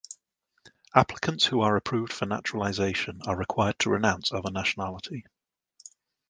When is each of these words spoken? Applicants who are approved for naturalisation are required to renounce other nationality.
Applicants 0.95 1.45
who 1.45 1.61
are 1.61 1.75
approved 1.75 2.11
for 2.11 2.25
naturalisation 2.25 3.21
are 3.27 3.37
required 3.37 3.77
to 3.77 3.91
renounce 3.91 4.31
other 4.31 4.49
nationality. 4.49 5.27